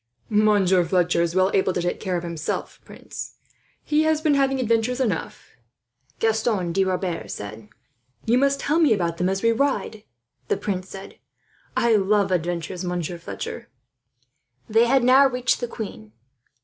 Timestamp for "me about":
8.79-9.17